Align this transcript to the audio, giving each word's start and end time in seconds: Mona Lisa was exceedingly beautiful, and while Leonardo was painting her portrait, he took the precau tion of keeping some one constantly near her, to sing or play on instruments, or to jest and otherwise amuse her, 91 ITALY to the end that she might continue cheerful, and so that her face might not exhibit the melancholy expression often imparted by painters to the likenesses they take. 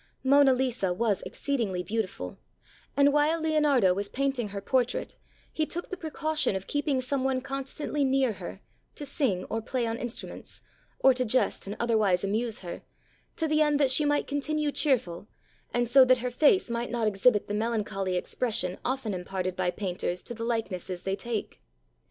Mona 0.23 0.51
Lisa 0.51 0.95
was 0.95 1.21
exceedingly 1.27 1.83
beautiful, 1.83 2.39
and 2.97 3.13
while 3.13 3.39
Leonardo 3.39 3.93
was 3.93 4.09
painting 4.09 4.47
her 4.47 4.59
portrait, 4.59 5.15
he 5.53 5.63
took 5.63 5.89
the 5.91 5.95
precau 5.95 6.35
tion 6.35 6.55
of 6.55 6.65
keeping 6.65 6.99
some 7.01 7.23
one 7.23 7.39
constantly 7.39 8.03
near 8.03 8.33
her, 8.33 8.61
to 8.95 9.05
sing 9.05 9.43
or 9.43 9.61
play 9.61 9.85
on 9.85 9.99
instruments, 9.99 10.61
or 11.01 11.13
to 11.13 11.23
jest 11.23 11.67
and 11.67 11.75
otherwise 11.79 12.23
amuse 12.23 12.61
her, 12.61 12.81
91 12.81 12.83
ITALY 12.83 13.33
to 13.35 13.47
the 13.47 13.61
end 13.61 13.79
that 13.79 13.91
she 13.91 14.03
might 14.03 14.25
continue 14.25 14.71
cheerful, 14.71 15.27
and 15.71 15.87
so 15.87 16.03
that 16.03 16.17
her 16.17 16.31
face 16.31 16.67
might 16.67 16.89
not 16.89 17.07
exhibit 17.07 17.47
the 17.47 17.53
melancholy 17.53 18.15
expression 18.15 18.79
often 18.83 19.13
imparted 19.13 19.55
by 19.55 19.69
painters 19.69 20.23
to 20.23 20.33
the 20.33 20.43
likenesses 20.43 21.03
they 21.03 21.15
take. 21.15 21.61